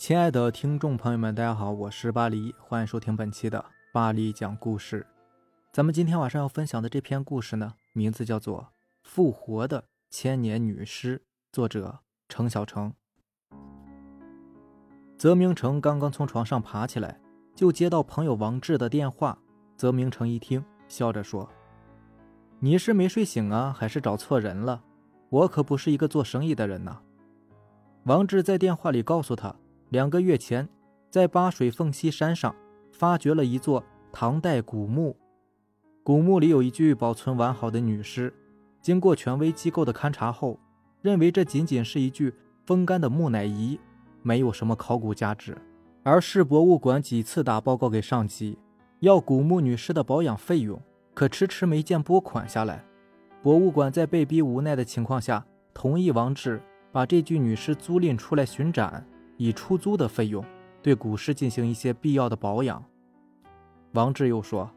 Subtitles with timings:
[0.00, 3.62] 亲爱的听众朋友们，大家好，我是巴黎，欢迎收听本期的
[3.92, 5.06] 巴黎讲故事。
[5.74, 8.62] 咱们今天晚上要分享的这篇故事呢，名字叫做
[9.02, 11.18] 《复活的千年女尸》，
[11.52, 11.98] 作者
[12.30, 12.94] 程小成。
[15.18, 17.20] 泽明成刚刚从床上爬起来，
[17.54, 19.38] 就接到朋友王志的电话。
[19.76, 21.46] 泽明成一听，笑着说
[22.58, 24.82] ：“你是没睡醒啊，还是找错人了？
[25.28, 27.02] 我可不是一个做生意的人呐。”
[28.04, 29.54] 王志在电话里告诉他。
[29.90, 30.68] 两个月前，
[31.10, 32.54] 在巴水凤溪山上
[32.92, 35.16] 发掘了一座唐代古墓，
[36.04, 38.32] 古墓里有一具保存完好的女尸。
[38.80, 40.56] 经过权威机构的勘察后，
[41.02, 42.32] 认为这仅仅是一具
[42.64, 43.80] 风干的木乃伊，
[44.22, 45.58] 没有什么考古价值。
[46.04, 48.56] 而市博物馆几次打报告给上级，
[49.00, 50.80] 要古墓女尸的保养费用，
[51.14, 52.84] 可迟迟没见拨款下来。
[53.42, 55.44] 博物馆在被逼无奈的情况下，
[55.74, 59.04] 同意王志把这具女尸租赁出来巡展。
[59.40, 60.44] 以出租的费用
[60.82, 62.84] 对古尸进行一些必要的保养。
[63.92, 64.70] 王志又说：“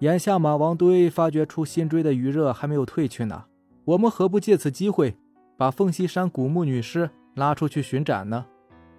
[0.00, 3.44] 眼下马王堆发掘出新锥的余热还没有退去呢，
[3.84, 5.16] 我们何不借此机会
[5.56, 8.44] 把凤溪山古墓女尸拉出去巡展呢？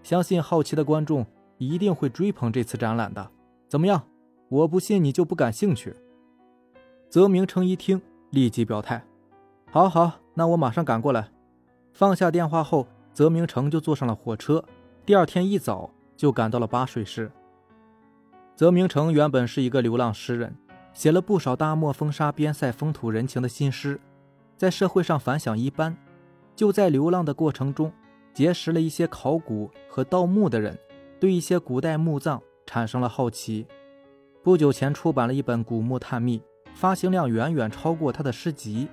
[0.02, 1.26] 相信好奇的观众
[1.58, 3.30] 一定会追捧这次展览的。
[3.68, 4.02] 怎么样？
[4.48, 5.94] 我不信你就不感兴趣。”
[7.12, 9.04] 泽明成一听，立即表态
[9.70, 11.28] ：“好好，那我马上赶过来。”
[11.92, 12.88] 放下电话后。
[13.14, 14.64] 泽明成就坐上了火车，
[15.06, 17.32] 第二天一早就赶到了巴水市。
[18.56, 20.56] 泽明成原本是一个流浪诗人，
[20.94, 24.00] 写了不少大漠风沙、边塞风土人情的新诗，
[24.58, 25.96] 在社会上反响一般。
[26.56, 27.92] 就在流浪的过程中，
[28.34, 30.78] 结识了一些考古和盗墓的人，
[31.20, 33.66] 对一些古代墓葬产生了好奇。
[34.44, 36.40] 不久前出版了一本《古墓探秘》，
[36.74, 38.88] 发行量远远超过他的诗集。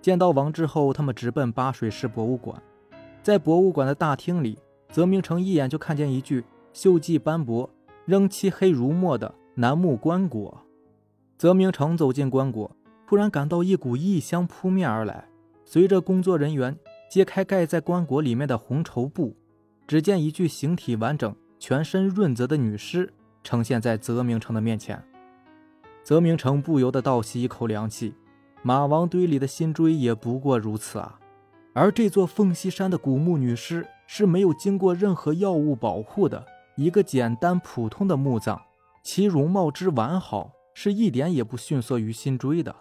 [0.00, 2.62] 见到王志后，他们直奔巴水市博物馆。
[3.22, 4.58] 在博物馆的大厅里，
[4.90, 6.44] 泽明成一眼就看见一具
[6.74, 7.70] 锈迹斑驳、
[8.04, 10.52] 仍漆黑如墨的楠木棺椁。
[11.38, 12.68] 泽明成走进棺椁，
[13.06, 15.28] 突然感到一股异香扑面而来。
[15.64, 16.76] 随着工作人员
[17.08, 19.36] 揭开盖在棺椁里面的红绸布，
[19.86, 23.12] 只见一具形体完整、全身润泽的女尸
[23.44, 25.00] 呈现在泽明成的面前。
[26.02, 28.14] 泽明成不由得倒吸一口凉气，
[28.62, 31.20] 马王堆里的新锥也不过如此啊！
[31.74, 36.44] 而这座凤溪山的古墓女尸是没有经过任何药物保护的
[36.76, 38.60] 一个简单普通的墓葬，
[39.02, 42.74] 其容貌之完好是一点也不逊色于新锥的。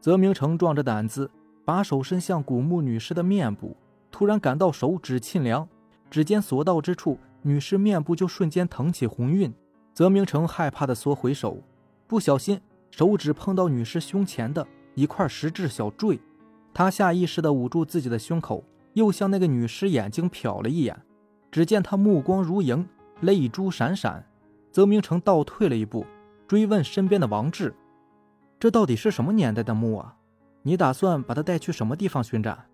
[0.00, 1.30] 泽明成壮着胆子
[1.64, 3.76] 把手伸向古墓女尸的面部，
[4.10, 5.68] 突然感到手指沁凉，
[6.10, 9.52] 指尖所到之处，女尸面部就瞬间腾起红晕。
[9.94, 11.62] 泽明成害怕的缩回手，
[12.06, 12.60] 不小心
[12.90, 16.20] 手指碰到女尸胸前的一块石质小坠。
[16.76, 20.94] 他下意识地捂住自己的胸口，又向那个女尸眼睛瞟了一眼。
[21.50, 22.86] 只见她目光如萤，
[23.22, 24.22] 泪珠闪闪。
[24.70, 26.04] 泽明成倒退了一步，
[26.46, 27.74] 追问身边的王志
[28.60, 30.16] ：“这到底是什么年代的墓啊？
[30.64, 32.66] 你打算把它带去什么地方巡展？”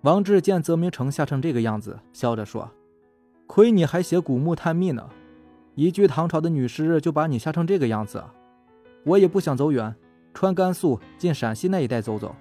[0.00, 2.70] 王志见泽明成吓成这个样子，笑着说
[3.46, 5.10] ：“亏你还写古墓探秘呢，
[5.74, 8.24] 一具唐朝的女尸就把你吓成这个样子。
[9.04, 9.94] 我也不想走远，
[10.32, 12.34] 穿甘肃进陕西那一带走走。”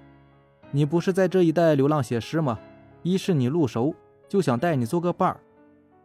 [0.71, 2.57] 你不是在这一带流浪写诗吗？
[3.03, 3.93] 一是你路熟，
[4.29, 5.37] 就想带你做个伴儿；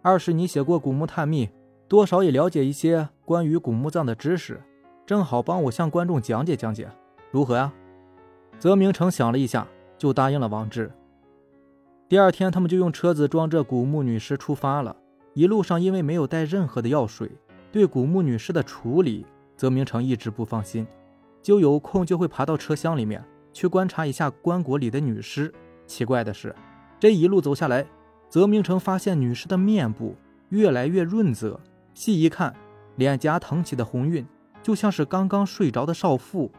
[0.02, 1.48] 二是你写过古墓探秘，
[1.86, 4.60] 多少也了解一些关于古墓葬的知识，
[5.04, 6.88] 正好帮我向观众讲解讲解，
[7.30, 7.72] 如何呀？
[8.58, 10.90] 泽明成想了一下，就答应了王志。
[12.08, 14.96] 第二天，他们就用车子装着古墓女尸出发了。
[15.34, 17.30] 一路上，因为没有带任何的药水，
[17.70, 19.26] 对古墓女尸的处理，
[19.56, 20.86] 泽明成一直不放心，
[21.42, 23.22] 就有空就会爬到车厢里面。
[23.56, 25.50] 去观察一下棺椁里的女尸。
[25.86, 26.54] 奇怪的是，
[27.00, 27.86] 这一路走下来，
[28.28, 30.14] 泽明成发现女尸的面部
[30.50, 31.58] 越来越润泽，
[31.94, 32.54] 细一看，
[32.96, 34.26] 脸颊腾起的红晕，
[34.62, 36.52] 就像是刚刚睡着的少妇。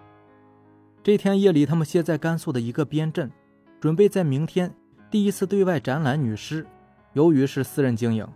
[1.04, 3.32] 这天夜里，他们歇在甘肃的一个边镇，
[3.80, 4.74] 准备在明天
[5.12, 6.66] 第一次对外展览女尸。
[7.14, 8.28] 由于是私人经营，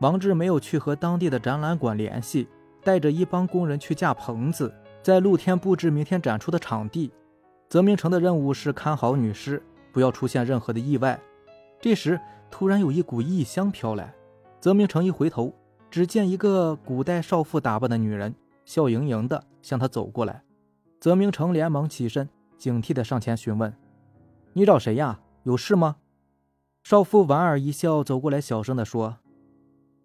[0.00, 2.48] 王志没有去和当地的展览馆联系，
[2.82, 7.12] 带着一帮工人去架棚子，在露天布置明天展出的场地。
[7.68, 9.62] 泽明成的任务是看好女尸，
[9.92, 11.20] 不要出现任何的意外。
[11.78, 12.18] 这时，
[12.50, 14.14] 突然有一股异香飘来。
[14.58, 15.54] 泽明成一回头，
[15.90, 18.34] 只见一个古代少妇打扮的女人，
[18.64, 20.42] 笑盈盈的向他走过来。
[20.98, 23.72] 泽明成连忙起身，警惕的上前询问
[24.54, 25.20] ：“你找谁呀？
[25.42, 25.96] 有事吗？”
[26.82, 29.18] 少妇莞尔一笑，走过来，小声的说：“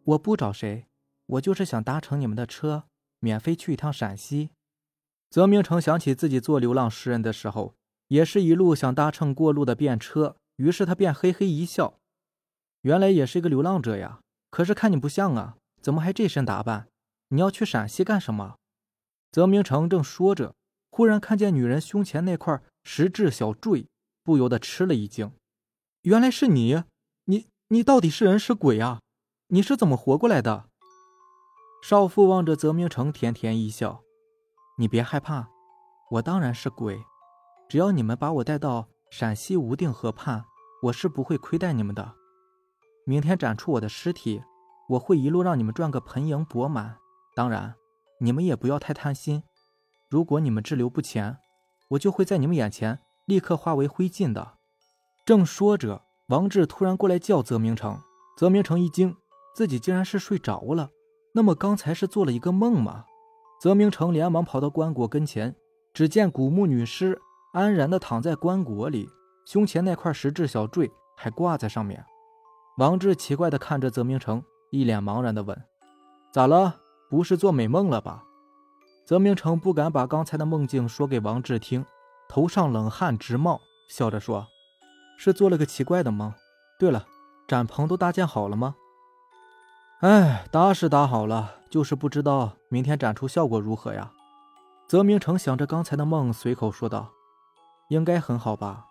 [0.04, 0.86] 我不找谁，
[1.26, 2.84] 我就是想搭乘你们的车，
[3.20, 4.50] 免费去一趟陕西。”
[5.34, 7.74] 泽明成想起自己做流浪诗人的时候，
[8.10, 11.98] 也是一路想搭乘过路的便车，于是他便嘿嘿一笑。
[12.82, 14.20] 原来也是一个流浪者呀。
[14.52, 16.88] 可是看你不像啊，怎么还这身打扮？
[17.30, 18.58] 你要去陕西干什么？”
[19.34, 20.54] 泽明成正说着，
[20.92, 23.88] 忽然看见女人胸前那块石质小坠，
[24.24, 25.32] 不由得吃了一惊。
[26.04, 26.84] 原来是你，
[27.26, 29.02] 你你到底是人是鬼啊？
[29.48, 30.70] 你是怎么活过来的？
[31.84, 34.04] 少妇望着泽明成，甜甜一笑
[34.76, 35.48] ：“你别害怕，
[36.10, 37.00] 我当然是鬼。
[37.70, 40.44] 只要你们把我带到陕西无定河畔，
[40.84, 42.14] 我是不会亏待你们的。
[43.06, 44.42] 明天展出我的尸体，
[44.90, 46.98] 我会一路让你们赚个盆盈钵满。
[47.36, 47.76] 当然，
[48.20, 49.44] 你们也不要太贪心。
[50.10, 51.38] 如果你们滞留不前，
[51.90, 54.58] 我就会在你们眼前立刻化为灰烬的。”
[55.26, 58.00] 正说着，王志突然过来叫泽明成。
[58.36, 59.16] 泽明成一惊，
[59.56, 60.90] 自己竟然是睡着了。
[61.36, 63.06] 那么刚才是做了一个梦吗？
[63.64, 65.56] 泽明成连忙跑到棺椁跟前，
[65.94, 67.18] 只见古墓女尸
[67.54, 69.08] 安然地躺在棺椁里，
[69.46, 72.04] 胸前那块石质小坠还挂在上面。
[72.78, 75.58] 王志奇怪地看着泽明成，一脸茫然地问
[76.34, 76.82] ：“咋了？
[77.10, 78.26] 不是做美梦了吧？”
[79.08, 81.86] 泽明成不敢把刚才的梦境说给王志听，
[82.28, 84.46] 头上冷汗直冒，笑着说。
[85.18, 86.34] 是做了个奇怪的梦。
[86.78, 87.06] 对了，
[87.48, 88.76] 展棚都搭建好了吗？
[90.04, 94.12] 哎，搭是搭好了，就是不知道明天展出效果如何呀。
[94.86, 97.08] 泽明成想着刚才的梦，随口说道
[97.88, 98.88] ：“应该很好吧。”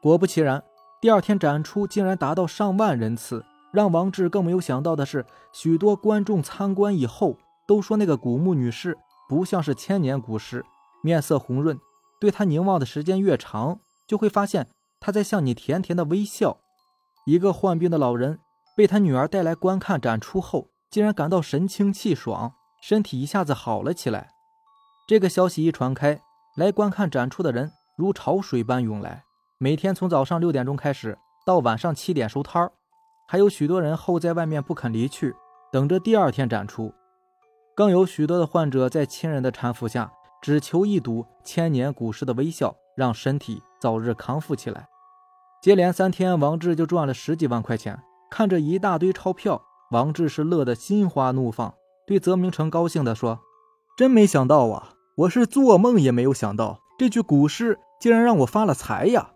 [0.00, 0.62] 果不其然，
[1.00, 3.44] 第二天展出竟然达到上万人次。
[3.72, 7.36] 让王志更没有想到的是，许多观众参观以后
[7.66, 8.96] 都说那个古墓女士
[9.28, 10.64] 不像是千年古尸，
[11.02, 11.76] 面色红润，
[12.20, 14.68] 对她凝望的时间越长，就会发现。
[15.00, 16.58] 她在向你甜甜的微笑。
[17.26, 18.38] 一个患病的老人
[18.74, 24.30] 被他女儿带来观看展出后，竟然感到神清气爽，身体一下子好了起来。
[25.06, 26.20] 这个消息一传开，
[26.56, 29.24] 来观看展出的人如潮水般涌来。
[29.58, 32.72] 每天从早上六点钟开始，到晚上七点收摊儿，
[33.28, 35.34] 还有许多人候在外面不肯离去，
[35.70, 36.92] 等着第二天展出。
[37.74, 44.88] 更有许多的患者在亲人的搀扶下，只求一睹千年古尸的微笑，让身体早日康复起来。
[45.62, 48.02] 接连三天，王志就赚了十几万块钱。
[48.32, 51.74] 看着一大堆钞票，王志是乐得心花怒放，
[52.06, 53.40] 对泽明成高兴地说
[53.94, 59.32] ：“真没想到啊，我是做梦也没有想到，这具古尸竟然让我发了财呀！”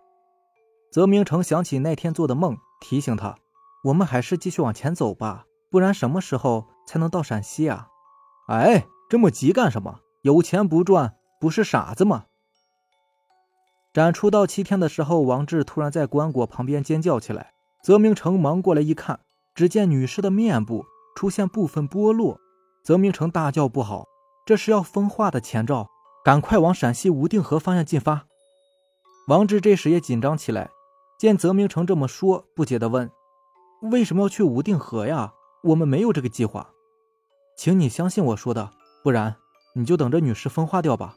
[0.91, 3.37] 泽明成想起那天做的梦，提醒他
[3.85, 7.89] ：“我们还是继续往前走吧，不然什么时候才能到陕西啊
[8.49, 9.99] ？”“哎，这么急干什么？
[10.23, 12.25] 有钱不赚，不是傻子吗？”
[13.93, 17.53] 展出到七天的时候，王志突然在棺椁旁边尖叫起来。
[17.87, 19.21] 泽明成忙过来一看，
[19.55, 20.85] 只见女尸的面部
[21.15, 22.37] 出现部分剥落。
[22.83, 24.05] 泽明成大叫：“不好，
[24.45, 25.87] 这是要风化的前兆！
[26.25, 28.25] 赶快往陕西无定河方向进发！”
[29.29, 30.69] 王志这时也紧张起来，
[31.17, 33.09] 见泽明成这么说，不解地问
[33.89, 35.31] ：“为什么要去无定河呀？
[35.63, 36.71] 我们没有这个计划，
[37.55, 38.69] 请你相信我说的，
[39.01, 39.37] 不然
[39.75, 41.15] 你就等着女尸风化掉吧。”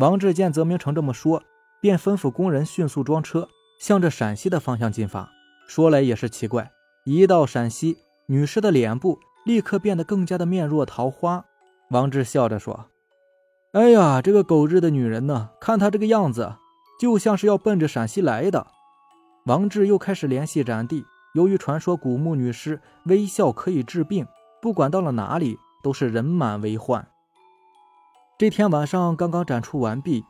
[0.00, 1.42] 王志见泽明成这么说。
[1.82, 5.30] 便吩咐工人迅速装车，向着陕西的方向进发。
[5.68, 6.72] 说来也是奇怪，
[7.04, 11.44] 一到陕西，女尸的脸部立刻变得更加的面若桃花。
[11.90, 12.86] 王志笑着说
[13.72, 15.50] ：“哎呀，这个狗日的女人呢？
[15.60, 16.56] 看她这个样子，
[16.98, 18.66] 就像是要奔着陕西来的。”
[19.44, 21.04] 王志又开始联系展地。
[21.34, 24.26] 由于传说古墓女尸微笑可以治病，
[24.62, 27.06] 不管到了哪里都是人满为患。
[28.38, 30.24] 这天晚上刚刚展出完毕。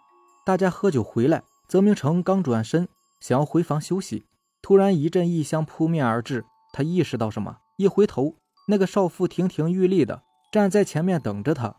[0.44, 2.88] 大家喝酒回来，泽明成刚转身
[3.20, 4.26] 想要回房休息，
[4.62, 6.44] 突然一阵异香扑面而至。
[6.72, 8.34] 他意识到什么，一回头，
[8.68, 10.22] 那个少妇亭亭玉立的
[10.52, 11.76] 站在前面等着他。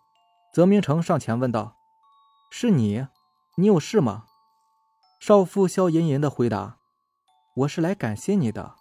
[0.51, 1.75] 泽明成上前问道
[2.51, 3.05] ：“是你？
[3.55, 4.25] 你有事吗？”
[5.21, 6.77] 少妇笑吟吟的回答
[7.55, 8.74] ：“我是来感谢你的。”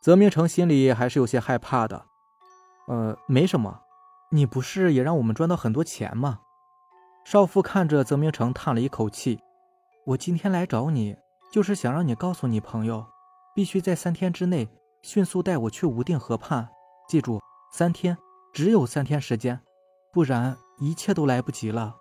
[0.00, 2.06] 泽明成心里还是有些害怕的。
[2.88, 3.82] “呃，没什么，
[4.30, 6.40] 你不是也让我们赚到很多钱吗？”
[7.24, 9.38] 少妇看着泽明成，叹了一口气
[10.06, 11.16] ：“我今天来找你，
[11.52, 13.06] 就是想让你告诉你朋友，
[13.54, 14.68] 必须在三天之内
[15.02, 16.68] 迅速带我去无定河畔。
[17.08, 17.40] 记住，
[17.72, 18.16] 三天，
[18.52, 19.60] 只有三天时间，
[20.12, 21.96] 不然一切都来不及了。”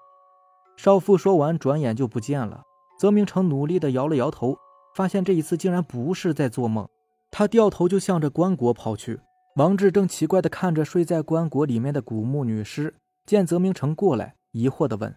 [0.78, 2.64] 少妇说完，转眼就不见了。
[3.00, 4.58] 泽明成努力地摇了摇头，
[4.96, 6.88] 发现这一次竟然不是在做梦。
[7.30, 9.20] 他掉头就向着棺椁跑去。
[9.56, 14.36] 王志正奇怪地看着睡在棺椁里面的古墓女尸，见泽明成过来。
[14.52, 15.16] 疑惑地问：“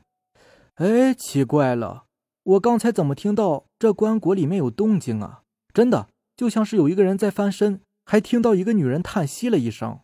[0.77, 2.05] 哎，奇怪了，
[2.43, 5.43] 我刚才怎么听到这棺椁里面有动静啊？
[5.73, 9.99] 真的，就像是有一个人在翻身，还听到一个女人叹息了一声。”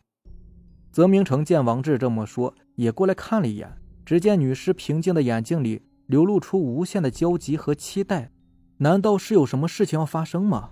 [0.91, 3.71] 泽明成见王志这么说，也过来看了一眼，
[4.05, 8.31] 只见女尸平静的眼睛里流露出无限的焦急和期待。
[8.77, 10.71] 难道是有什么事情要发生吗？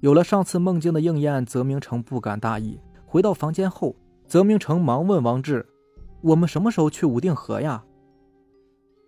[0.00, 2.78] 有了上次梦境的应验，泽明成不敢大意。
[3.06, 5.66] 回到房间后，泽明成忙问王志
[6.20, 7.82] ：“我们什么时候去武定河呀？”“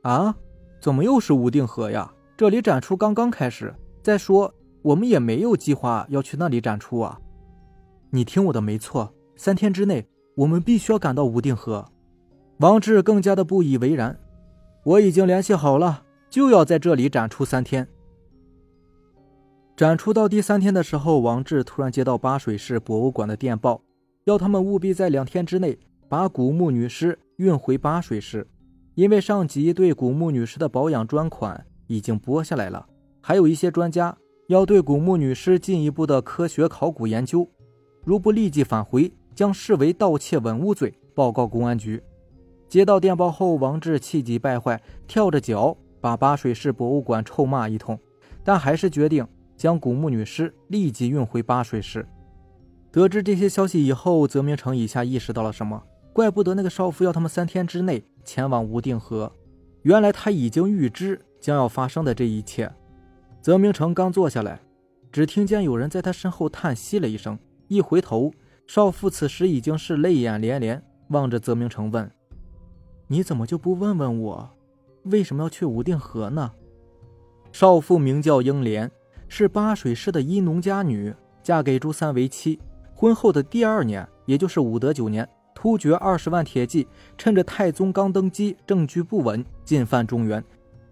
[0.03, 0.35] 啊，
[0.81, 2.11] 怎么又是武定河呀？
[2.37, 3.75] 这里展出刚刚开始。
[4.03, 7.21] 再说，我们也没有计划要去那里展出啊。
[8.11, 9.15] ”“你听我的，没错。
[9.37, 10.07] 三天之内，
[10.37, 11.87] 我们必须要赶到武定河。”
[12.59, 14.19] 王志更加的不以为然。
[14.85, 17.89] “我已经联系好了，就要在这里展出三天。”
[19.77, 23.81] 展出到第三天的时候，王志突然接到八水市博物馆的电报，
[24.25, 28.47] 要他们务必在两天之内把古墓女尸运回八水市，
[28.95, 32.87] 因为上级对古墓女尸的保养专款已经拨下来了，
[33.23, 34.15] 还有一些专家
[34.51, 37.49] 要对古墓女尸进一步的科学考古研究，
[38.03, 42.03] 如不立即返回，将视为盗窃文物罪，报告公安局。
[42.69, 47.97] 接到电报后，王志气急败坏，跳着脚把八水市博物馆臭骂一通，
[48.43, 49.25] 但还是决定。
[49.57, 52.05] 将古墓女尸立即运回八水市。
[52.91, 55.81] 得知这些消息以后，泽明成一下意识到了什么，
[56.13, 59.31] 怪不得那个少妇要他们三天之内前往无定河，
[59.83, 62.69] 原来他已经预知将要发生的这一切。
[63.41, 64.61] 泽明成刚坐下来，
[65.11, 68.33] 只听见有人在他身后叹息了一声，一回头，
[68.67, 72.11] 少妇此时已经是泪眼连连，望着泽明成问
[73.09, 74.51] ：“你怎么就不问问我，
[75.05, 76.53] 为什么要去无定河呢？”
[77.53, 78.91] 少妇名叫英莲。
[79.33, 82.59] 是八水市的一农家女，嫁给朱三为妻。
[82.97, 86.85] 婚后的第二年，也就是武德九年，突厥二十万铁骑
[87.17, 90.45] 趁着太宗刚登基，政局不稳，进犯中原，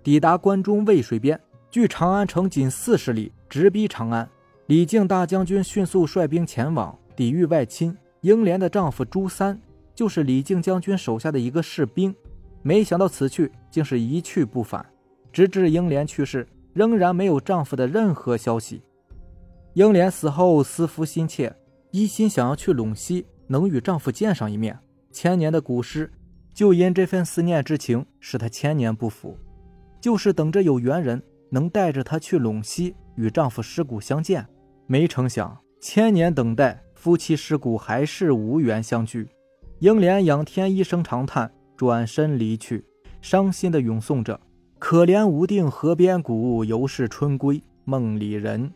[0.04, 1.38] 抵达关中渭水边，
[1.70, 4.28] 距长安城仅四十里，直逼长安。
[4.66, 7.96] 李靖大将军迅速率兵前往抵御外侵。
[8.22, 9.58] 英莲的丈夫朱三
[9.94, 12.14] 就是李靖将军手下的一个士兵，
[12.62, 14.84] 没想到此去竟是一去不返，
[15.32, 16.46] 直至英莲去世。
[16.74, 18.82] 仍然没有丈夫的任何消息。
[19.72, 21.52] 英莲死后思夫心切，
[21.90, 24.78] 一心想要去陇西，能与丈夫见上一面。
[25.10, 26.08] 千年的古尸，
[26.54, 29.36] 就因这份思念之情，使她千年不腐。
[30.00, 31.20] 就是等着有缘人
[31.50, 34.46] 能带着她去陇西与丈夫尸骨相见。
[34.86, 39.28] 没成想，千年等待，夫妻尸骨还是无缘相聚。
[39.80, 42.84] 英莲仰天一声长叹，转身离去，
[43.20, 44.40] 伤心的咏诵着。
[44.78, 48.72] 可怜无定河边骨，犹是春归梦里人。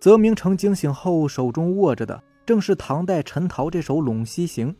[0.00, 4.72] 泽明成惊醒后，手中握着的正是唐代陈陶这首《陇西行》。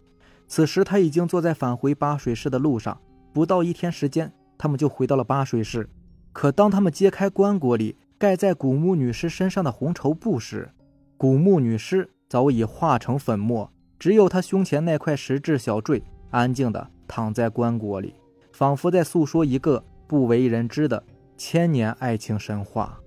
[0.46, 3.00] 此时他已经坐在返回巴水市的路上，
[3.32, 5.88] 不到一天时间，他们就回到了巴水市。
[6.34, 10.70] 可当他们揭开棺椁里盖在古墓女尸身上的红绸布时，
[11.16, 18.14] 古墓女尸早已化成粉末，只有她胸前那块石质小坠安静地躺在棺椁里，
[18.52, 19.82] 仿佛在诉说一个。
[20.06, 21.02] 不为人知的
[21.38, 23.00] 千年爱情神话，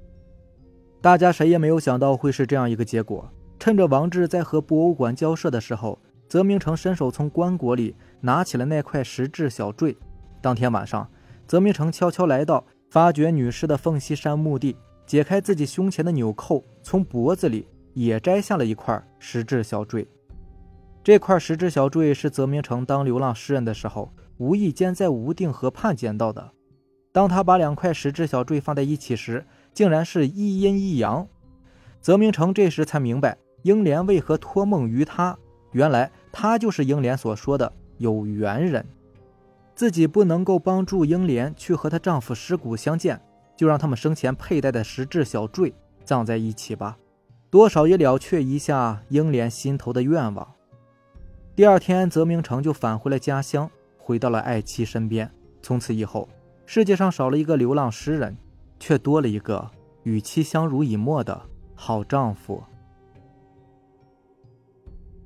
[0.99, 3.31] 大家谁也没有想到会是这样一个结果。
[3.59, 9.95] 趁着王志在和博物馆交涉的时候，泽明成伸手从棺椁里拿起了那块石质小坠。
[10.41, 11.07] 当天晚上，
[11.47, 14.75] 泽明成悄悄来到发掘女尸的凤栖山墓地，
[15.05, 20.07] 解开自己胸前的纽扣，从脖子里也摘下了一块石质小坠。
[21.03, 26.51] 这块石质小坠是泽明成当流浪诗人的时候无意间在无定河畔捡到的。
[27.11, 31.27] 当他把两块石质小坠放在一起时，竟然是一阴一阳。
[31.99, 35.37] 泽明成这时才明白英莲为何托梦于他，
[35.71, 38.85] 原来他就是英莲所说的有缘人。
[39.77, 43.21] 自己不能够帮助英莲去和她丈夫尸骨相见，
[43.55, 45.71] 就让他们生前佩戴的石质小坠
[46.03, 46.97] 葬在一起吧，
[47.51, 50.55] 多少也了却一下英莲心头的愿望。
[51.55, 53.69] 第二天，泽明成就返回了家乡，
[53.99, 55.31] 回到了爱妻身边。
[55.61, 56.27] 从此以后。
[56.69, 58.35] 世界上少了一个流浪诗人，
[58.77, 59.71] 却多了一个
[60.03, 61.43] 与妻相濡以沫的
[61.75, 62.61] 好丈夫。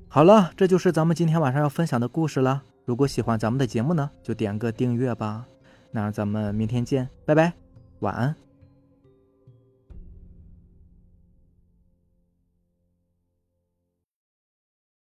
[0.06, 2.62] 好了，这就是咱们今天晚上要分享的故事了。
[2.84, 5.46] 如果喜欢咱们的节目呢，就点个订阅吧。
[5.90, 7.52] 那咱们明天见，拜拜，
[8.00, 8.34] 晚安。